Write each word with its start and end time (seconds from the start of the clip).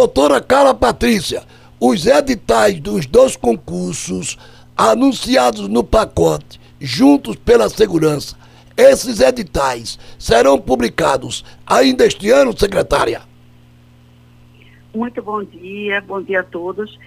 Doutora 0.00 0.40
Carla 0.40 0.72
Patrícia, 0.72 1.42
os 1.78 2.06
editais 2.06 2.80
dos 2.80 3.04
dois 3.04 3.36
concursos 3.36 4.38
anunciados 4.74 5.68
no 5.68 5.84
pacote 5.84 6.58
Juntos 6.80 7.36
pela 7.36 7.68
Segurança, 7.68 8.34
esses 8.74 9.20
editais 9.20 9.98
serão 10.18 10.58
publicados 10.58 11.44
ainda 11.66 12.06
este 12.06 12.30
ano, 12.30 12.58
secretária? 12.58 13.20
Muito 14.94 15.20
bom 15.20 15.44
dia, 15.44 16.00
bom 16.00 16.22
dia 16.22 16.40
a 16.40 16.44
todos. 16.44 16.98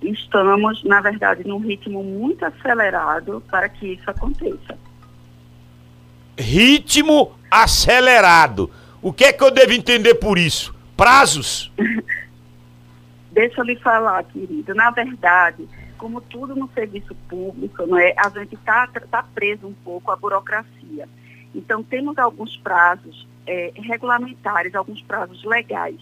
Estamos, 0.00 0.82
na 0.84 1.02
verdade, 1.02 1.46
num 1.46 1.58
ritmo 1.58 2.02
muito 2.02 2.46
acelerado 2.46 3.42
para 3.50 3.68
que 3.68 3.88
isso 3.88 4.10
aconteça. 4.10 4.78
Ritmo 6.38 7.32
acelerado. 7.50 8.70
O 9.02 9.12
que 9.12 9.24
é 9.24 9.34
que 9.34 9.44
eu 9.44 9.50
devo 9.50 9.74
entender 9.74 10.14
por 10.14 10.38
isso? 10.38 10.74
Prazos? 10.96 11.70
Deixa 13.32 13.60
eu 13.60 13.64
lhe 13.64 13.76
falar, 13.76 14.22
querido. 14.24 14.74
Na 14.74 14.90
verdade, 14.90 15.66
como 15.96 16.20
tudo 16.20 16.54
no 16.54 16.68
serviço 16.72 17.14
público, 17.28 17.86
não 17.86 17.98
é, 17.98 18.14
a 18.16 18.28
gente 18.28 18.54
está 18.54 18.86
tá 19.10 19.22
preso 19.34 19.66
um 19.66 19.72
pouco 19.72 20.10
à 20.10 20.16
burocracia. 20.16 21.08
Então, 21.54 21.82
temos 21.82 22.18
alguns 22.18 22.56
prazos 22.58 23.26
é, 23.46 23.72
regulamentares, 23.74 24.74
alguns 24.74 25.00
prazos 25.02 25.42
legais, 25.44 26.00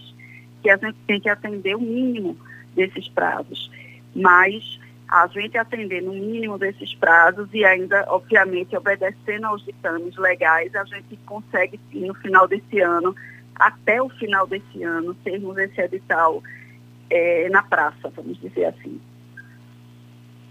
que 0.61 0.69
a 0.69 0.77
gente 0.77 0.97
tem 1.07 1.19
que 1.19 1.29
atender 1.29 1.75
o 1.75 1.81
mínimo 1.81 2.37
desses 2.75 3.07
prazos. 3.07 3.71
Mas 4.13 4.79
a 5.07 5.27
gente 5.27 5.57
atender 5.57 6.01
no 6.01 6.13
mínimo 6.13 6.57
desses 6.57 6.93
prazos 6.95 7.47
e 7.53 7.63
ainda, 7.63 8.05
obviamente, 8.07 8.75
obedecendo 8.75 9.45
aos 9.45 9.63
ditames 9.63 10.17
legais, 10.17 10.73
a 10.75 10.83
gente 10.83 11.17
consegue, 11.25 11.79
sim, 11.91 12.07
no 12.07 12.13
final 12.15 12.47
desse 12.47 12.79
ano, 12.79 13.15
até 13.55 14.01
o 14.01 14.09
final 14.09 14.47
desse 14.47 14.83
ano, 14.83 15.13
termos 15.15 15.57
esse 15.57 15.79
edital 15.79 16.41
é, 17.11 17.49
na 17.49 17.61
praça, 17.61 18.11
vamos 18.15 18.39
dizer 18.39 18.65
assim. 18.65 18.99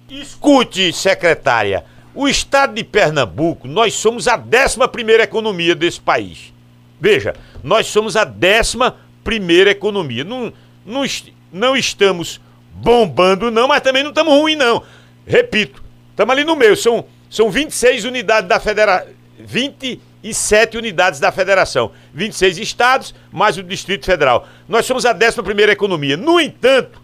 Escute, 0.08 0.92
secretária, 0.92 1.84
o 2.14 2.28
estado 2.28 2.74
de 2.74 2.84
Pernambuco, 2.84 3.66
nós 3.66 3.94
somos 3.94 4.28
a 4.28 4.36
11 4.36 4.88
primeira 4.88 5.22
economia 5.22 5.74
desse 5.74 6.00
país. 6.00 6.52
Veja, 7.00 7.34
nós 7.64 7.86
somos 7.86 8.16
a 8.16 8.24
11 8.24 8.94
primeira 9.24 9.70
economia. 9.70 10.22
Não, 10.22 10.52
não, 10.84 11.02
não 11.50 11.76
estamos 11.76 12.40
bombando, 12.72 13.50
não, 13.50 13.66
mas 13.66 13.80
também 13.80 14.02
não 14.02 14.10
estamos 14.10 14.34
ruim, 14.34 14.56
não. 14.56 14.82
Repito, 15.26 15.82
estamos 16.10 16.32
ali 16.32 16.44
no 16.44 16.56
meio. 16.56 16.76
São, 16.76 17.04
são 17.30 17.50
26 17.50 18.04
unidades 18.04 18.48
da 18.48 18.60
federação. 18.60 19.19
27 19.46 20.78
unidades 20.78 21.20
da 21.20 21.32
federação. 21.32 21.92
26 22.14 22.58
estados, 22.58 23.14
mais 23.32 23.56
o 23.56 23.62
Distrito 23.62 24.06
Federal. 24.06 24.46
Nós 24.68 24.86
somos 24.86 25.04
a 25.06 25.14
11 25.14 25.42
primeira 25.42 25.72
economia. 25.72 26.16
No 26.16 26.40
entanto, 26.40 27.00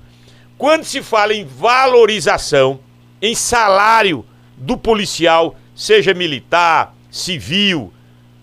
quando 0.59 0.84
se 0.84 1.03
fala 1.03 1.34
em 1.34 1.45
valorização, 1.45 2.81
em 3.20 3.34
salário 3.34 4.25
do 4.56 4.77
policial, 4.77 5.56
seja 5.75 6.15
militar, 6.15 6.95
civil, 7.11 7.93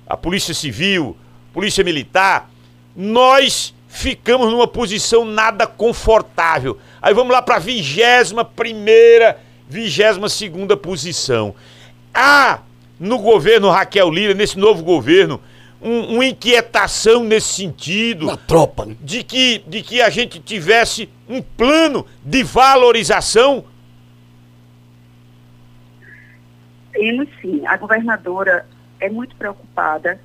a 0.08 0.16
polícia 0.16 0.54
civil, 0.54 1.18
polícia 1.54 1.84
militar, 1.84 2.50
nós 2.96 3.74
ficamos 3.88 4.52
numa 4.52 4.68
posição 4.68 5.24
nada 5.24 5.68
confortável. 5.68 6.80
Aí 7.02 7.14
vamos 7.14 7.32
lá 7.32 7.42
para 7.42 7.56
a 7.56 7.60
vigésima 7.60 8.44
primeira, 8.44 9.40
vigésima 9.68 10.30
segunda 10.30 10.76
posição. 10.76 11.56
Há 12.14 12.60
no 13.04 13.20
governo 13.20 13.70
Raquel 13.70 14.10
Lira, 14.10 14.34
nesse 14.34 14.58
novo 14.58 14.84
governo, 14.84 15.42
um, 15.82 16.16
uma 16.16 16.26
inquietação 16.26 17.24
nesse 17.24 17.54
sentido. 17.54 18.26
Na 18.26 18.38
tropa, 18.38 18.86
né? 18.86 18.96
De 19.02 19.24
que, 19.24 19.60
de 19.68 19.82
que 19.82 20.02
a 20.02 20.10
gente 20.10 20.40
tivesse 20.40 21.10
um 21.28 21.42
plano 21.42 22.06
de 22.24 22.44
valorização. 22.44 23.66
Temos 26.94 27.28
sim. 27.42 27.66
A 27.66 27.76
governadora 27.76 28.66
é 29.00 29.10
muito 29.10 29.36
preocupada 29.36 30.20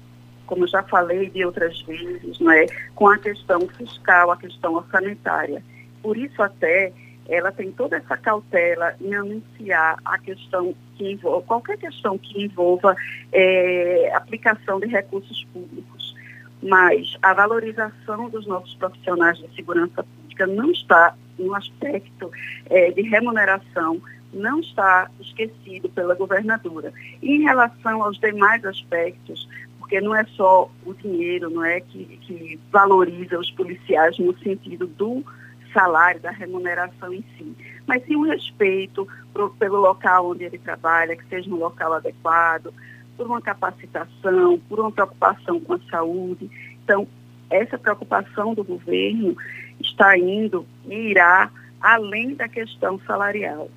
como 0.46 0.64
eu 0.64 0.68
já 0.68 0.82
falei 0.82 1.28
de 1.28 1.44
outras 1.44 1.78
vezes, 1.82 2.40
não 2.40 2.50
é, 2.50 2.64
com 2.94 3.06
a 3.06 3.18
questão 3.18 3.60
fiscal, 3.76 4.30
a 4.30 4.36
questão 4.38 4.74
orçamentária. 4.74 5.62
Por 6.02 6.16
isso 6.16 6.42
até 6.42 6.90
ela 7.28 7.52
tem 7.52 7.70
toda 7.70 7.96
essa 7.96 8.16
cautela 8.16 8.94
em 9.00 9.14
anunciar 9.14 9.98
a 10.04 10.18
questão 10.18 10.74
que 10.96 11.12
envolva, 11.12 11.46
qualquer 11.46 11.76
questão 11.76 12.16
que 12.16 12.42
envolva 12.42 12.96
é, 13.32 14.10
aplicação 14.14 14.80
de 14.80 14.86
recursos 14.86 15.44
públicos. 15.52 16.16
Mas 16.62 17.16
a 17.22 17.34
valorização 17.34 18.28
dos 18.30 18.46
nossos 18.46 18.74
profissionais 18.74 19.38
de 19.38 19.54
segurança 19.54 20.02
pública 20.02 20.46
não 20.46 20.70
está 20.70 21.14
no 21.38 21.54
aspecto 21.54 22.32
é, 22.70 22.90
de 22.90 23.02
remuneração, 23.02 24.00
não 24.32 24.60
está 24.60 25.10
esquecido 25.20 25.88
pela 25.90 26.14
governadora. 26.14 26.92
E 27.22 27.36
em 27.36 27.42
relação 27.42 28.02
aos 28.02 28.18
demais 28.18 28.64
aspectos, 28.64 29.48
porque 29.78 30.00
não 30.00 30.14
é 30.14 30.24
só 30.36 30.70
o 30.84 30.94
dinheiro, 30.94 31.48
não 31.50 31.64
é 31.64 31.80
que, 31.80 32.04
que 32.22 32.58
valoriza 32.72 33.38
os 33.38 33.50
policiais 33.52 34.18
no 34.18 34.36
sentido 34.38 34.86
do 34.86 35.24
salário, 35.72 36.20
da 36.20 36.30
remuneração 36.30 37.12
em 37.12 37.24
si, 37.36 37.56
mas 37.86 38.04
sim 38.04 38.16
o 38.16 38.24
respeito 38.24 39.06
pro, 39.32 39.50
pelo 39.50 39.78
local 39.78 40.30
onde 40.30 40.44
ele 40.44 40.58
trabalha, 40.58 41.16
que 41.16 41.24
seja 41.28 41.50
um 41.50 41.56
local 41.56 41.92
adequado, 41.92 42.72
por 43.16 43.26
uma 43.26 43.40
capacitação, 43.40 44.60
por 44.68 44.80
uma 44.80 44.92
preocupação 44.92 45.58
com 45.60 45.74
a 45.74 45.80
saúde. 45.90 46.50
Então, 46.84 47.06
essa 47.50 47.78
preocupação 47.78 48.54
do 48.54 48.62
governo 48.62 49.36
está 49.80 50.16
indo 50.16 50.66
e 50.88 50.94
irá 51.10 51.50
além 51.80 52.34
da 52.34 52.48
questão 52.48 53.00
salarial. 53.06 53.68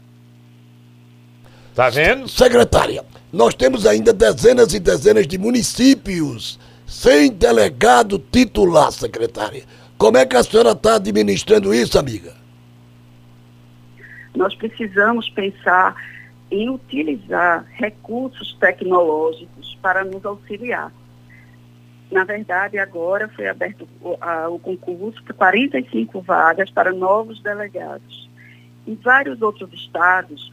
Tá 1.74 1.90
vendo? 1.90 2.28
Secretária, 2.28 3.04
nós 3.32 3.56
temos 3.56 3.86
ainda 3.86 4.12
dezenas 4.12 4.74
e 4.74 4.80
dezenas 4.80 5.26
de 5.26 5.38
municípios 5.38 6.60
sem 6.86 7.32
delegado 7.32 8.20
titular, 8.20 8.92
secretária. 8.92 9.64
Como 10.02 10.18
é 10.18 10.26
que 10.26 10.36
a 10.36 10.42
senhora 10.42 10.72
está 10.72 10.96
administrando 10.96 11.72
isso, 11.72 12.00
amiga? 12.00 12.34
Nós 14.36 14.56
precisamos 14.56 15.30
pensar 15.30 15.96
em 16.50 16.72
utilizar 16.72 17.64
recursos 17.74 18.58
tecnológicos 18.60 19.78
para 19.80 20.04
nos 20.04 20.26
auxiliar. 20.26 20.92
Na 22.12 22.24
verdade, 22.24 22.80
agora 22.80 23.30
foi 23.36 23.48
aberto 23.48 23.88
o, 24.02 24.18
a, 24.20 24.50
o 24.50 24.58
concurso 24.58 25.24
para 25.24 25.36
45 25.36 26.20
vagas 26.22 26.72
para 26.72 26.92
novos 26.92 27.40
delegados. 27.44 28.28
Em 28.88 28.96
vários 28.96 29.40
outros 29.44 29.72
estados, 29.72 30.52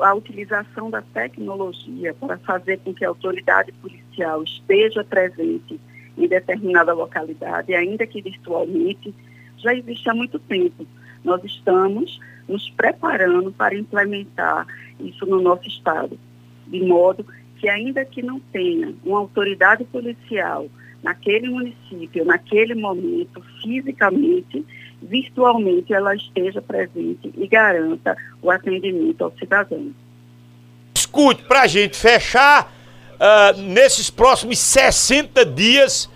a 0.00 0.14
utilização 0.14 0.88
da 0.88 1.02
tecnologia 1.02 2.14
para 2.14 2.38
fazer 2.38 2.78
com 2.78 2.94
que 2.94 3.04
a 3.04 3.10
autoridade 3.10 3.72
policial 3.72 4.42
esteja 4.42 5.04
presente 5.04 5.78
em 6.16 6.26
determinada 6.26 6.92
localidade, 6.92 7.74
ainda 7.74 8.06
que 8.06 8.22
virtualmente, 8.22 9.14
já 9.58 9.74
existe 9.74 10.08
há 10.08 10.14
muito 10.14 10.38
tempo. 10.38 10.86
Nós 11.24 11.42
estamos 11.44 12.20
nos 12.48 12.70
preparando 12.70 13.52
para 13.52 13.74
implementar 13.74 14.66
isso 15.00 15.26
no 15.26 15.40
nosso 15.40 15.68
estado, 15.68 16.18
de 16.66 16.82
modo 16.82 17.26
que 17.58 17.68
ainda 17.68 18.04
que 18.04 18.22
não 18.22 18.38
tenha 18.38 18.94
uma 19.04 19.18
autoridade 19.18 19.84
policial 19.84 20.68
naquele 21.02 21.48
município, 21.48 22.24
naquele 22.24 22.74
momento, 22.74 23.42
fisicamente, 23.62 24.64
virtualmente 25.00 25.92
ela 25.92 26.14
esteja 26.14 26.60
presente 26.60 27.32
e 27.36 27.46
garanta 27.46 28.16
o 28.42 28.50
atendimento 28.50 29.22
ao 29.24 29.32
cidadão. 29.38 29.92
Escute, 30.94 31.44
para 31.44 31.62
a 31.62 31.66
gente 31.66 31.96
fechar, 31.96 32.72
uh, 33.16 33.60
nesses 33.60 34.10
próximos 34.10 34.58
60 34.58 35.44
dias, 35.44 36.08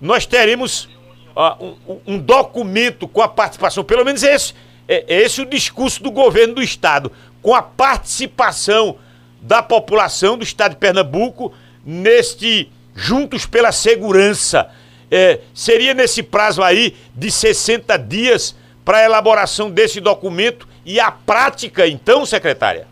nós 0.00 0.26
teremos 0.26 0.88
uh, 1.36 1.76
um, 1.86 2.14
um, 2.14 2.18
documento 2.18 3.08
com 3.08 3.20
a 3.20 3.28
participação, 3.28 3.84
pelo 3.84 4.04
menos 4.04 4.22
esse, 4.22 4.54
é, 4.86 5.04
é 5.08 5.22
esse 5.22 5.40
o 5.40 5.46
discurso 5.46 6.02
do 6.02 6.10
governo 6.10 6.54
do 6.54 6.62
Estado, 6.62 7.10
com 7.42 7.54
a 7.54 7.62
participação 7.62 8.96
da 9.40 9.62
população 9.62 10.36
do 10.36 10.44
Estado 10.44 10.72
de 10.72 10.78
Pernambuco 10.78 11.52
neste 11.84 12.70
Juntos 12.94 13.46
pela 13.46 13.70
Segurança 13.70 14.68
é, 15.10 15.40
seria 15.54 15.94
nesse 15.94 16.22
prazo 16.22 16.62
aí 16.62 16.96
de 17.14 17.30
60 17.30 17.96
dias 17.98 18.54
para 18.84 18.98
a 18.98 19.04
elaboração 19.04 19.70
desse 19.70 20.00
documento 20.00 20.68
e 20.84 20.98
a 21.00 21.10
prática, 21.10 21.86
então, 21.86 22.24
secretária? 22.24 22.86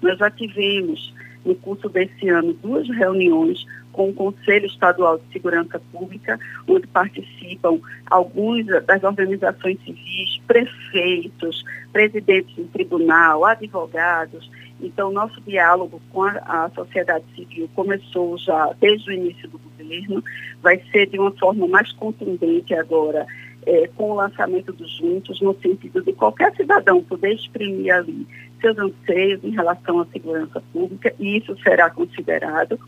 Nós 0.00 0.16
já 0.18 0.30
tivemos 0.30 1.12
no 1.44 1.54
curso 1.56 1.88
desse 1.88 2.28
ano, 2.28 2.52
duas 2.54 2.88
reuniões 2.88 3.66
com 3.92 4.08
o 4.08 4.14
Conselho 4.14 4.66
Estadual 4.66 5.18
de 5.18 5.32
Segurança 5.32 5.80
Pública, 5.92 6.38
onde 6.66 6.86
participam 6.86 7.78
algumas 8.10 8.66
das 8.84 9.02
organizações 9.02 9.78
civis, 9.84 10.40
prefeitos, 10.46 11.64
presidentes 11.92 12.54
do 12.56 12.64
tribunal, 12.64 13.44
advogados. 13.44 14.50
Então, 14.80 15.12
nosso 15.12 15.40
diálogo 15.42 16.00
com 16.10 16.24
a, 16.24 16.32
a 16.46 16.70
sociedade 16.74 17.24
civil 17.36 17.68
começou 17.74 18.36
já 18.38 18.74
desde 18.80 19.10
o 19.10 19.12
início 19.12 19.48
do 19.48 19.58
governo, 19.58 20.24
vai 20.60 20.80
ser 20.90 21.06
de 21.06 21.18
uma 21.18 21.30
forma 21.32 21.66
mais 21.68 21.92
contundente 21.92 22.74
agora, 22.74 23.26
é, 23.64 23.86
com 23.96 24.10
o 24.10 24.14
lançamento 24.14 24.72
dos 24.72 24.96
Juntos, 24.96 25.40
no 25.40 25.54
sentido 25.60 26.02
de 26.02 26.12
qualquer 26.12 26.52
cidadão 26.56 27.02
poder 27.04 27.34
exprimir 27.34 27.94
ali 27.94 28.26
seus 28.60 28.76
anseios 28.78 29.42
em 29.44 29.50
relação 29.50 30.00
à 30.00 30.06
segurança 30.06 30.62
pública, 30.72 31.14
e 31.18 31.38
isso 31.38 31.56
será 31.62 31.90
considerado 31.90 32.78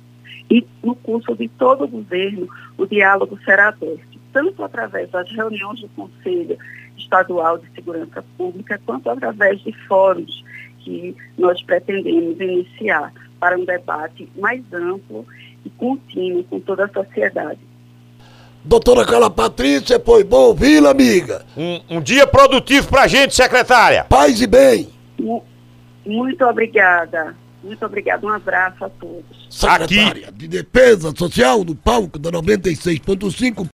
e 0.50 0.64
no 0.82 0.94
curso 0.94 1.34
de 1.34 1.48
todo 1.48 1.84
o 1.84 1.88
governo, 1.88 2.48
o 2.76 2.86
diálogo 2.86 3.38
será 3.44 3.68
aberto, 3.68 4.18
tanto 4.32 4.62
através 4.62 5.10
das 5.10 5.30
reuniões 5.30 5.80
do 5.80 5.88
Conselho 5.90 6.58
Estadual 6.96 7.58
de 7.58 7.68
Segurança 7.74 8.24
Pública, 8.36 8.80
quanto 8.84 9.08
através 9.08 9.60
de 9.62 9.72
fóruns 9.86 10.44
que 10.80 11.16
nós 11.38 11.62
pretendemos 11.62 12.38
iniciar 12.38 13.12
para 13.40 13.58
um 13.58 13.64
debate 13.64 14.28
mais 14.36 14.62
amplo 14.72 15.26
e 15.64 15.70
contínuo 15.70 16.44
com 16.44 16.60
toda 16.60 16.84
a 16.84 16.88
sociedade. 16.88 17.60
Doutora 18.62 19.04
Carla 19.04 19.30
Patrícia, 19.30 20.00
foi 20.00 20.24
bom 20.24 20.48
ouvi-la, 20.48 20.90
amiga. 20.90 21.44
Um, 21.56 21.96
um 21.96 22.00
dia 22.00 22.26
produtivo 22.26 22.88
pra 22.88 23.06
gente, 23.06 23.34
secretária. 23.34 24.04
Paz 24.04 24.40
e 24.40 24.46
bem. 24.46 24.88
Muito 26.06 26.44
obrigada. 26.44 27.34
Muito 27.64 27.84
obrigada. 27.84 28.26
Um 28.26 28.30
abraço 28.30 28.84
a 28.84 28.90
todos. 28.90 29.24
Secretária 29.48 30.28
Aqui. 30.28 30.36
de 30.36 30.48
Defesa 30.48 31.12
Social 31.16 31.64
do 31.64 31.74
palco 31.74 32.18
da 32.18 32.30
96.5. 32.30 33.62